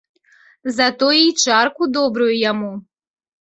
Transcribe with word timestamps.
За 0.77 0.87
тое 1.03 1.19
і 1.27 1.33
чарку 1.43 1.83
добрую 1.99 2.31
яму. 2.51 2.73